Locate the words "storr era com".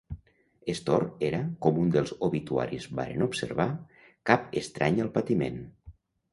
0.77-1.77